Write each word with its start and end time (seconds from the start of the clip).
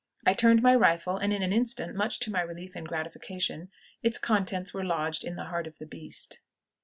I 0.25 0.33
turned 0.33 0.63
my 0.63 0.73
rifle, 0.73 1.17
and 1.17 1.31
in 1.31 1.43
an 1.43 1.53
instant, 1.53 1.95
much 1.95 2.17
to 2.21 2.31
my 2.31 2.41
relief 2.41 2.75
and 2.75 2.87
gratification, 2.87 3.69
its 4.01 4.17
contents 4.17 4.73
were 4.73 4.83
lodged 4.83 5.23
in 5.23 5.35
the 5.35 5.49
heart 5.53 5.67
of 5.67 5.77
the 5.77 5.85
beast. 5.85 6.41